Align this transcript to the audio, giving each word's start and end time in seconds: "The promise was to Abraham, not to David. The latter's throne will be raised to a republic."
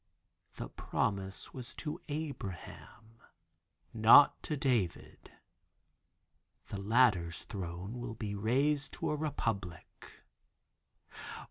"The 0.55 0.67
promise 0.67 1.53
was 1.53 1.75
to 1.75 2.01
Abraham, 2.09 3.19
not 3.93 4.41
to 4.41 4.57
David. 4.57 5.31
The 6.69 6.81
latter's 6.81 7.43
throne 7.43 7.99
will 7.99 8.15
be 8.15 8.33
raised 8.33 8.93
to 8.93 9.11
a 9.11 9.15
republic." 9.15 10.23